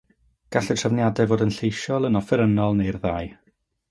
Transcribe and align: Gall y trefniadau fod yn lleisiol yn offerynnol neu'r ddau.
Gall 0.53 0.63
y 0.73 0.75
trefniadau 0.77 1.29
fod 1.33 1.43
yn 1.45 1.53
lleisiol 1.57 2.09
yn 2.11 2.19
offerynnol 2.21 2.75
neu'r 2.79 3.01
ddau. 3.05 3.29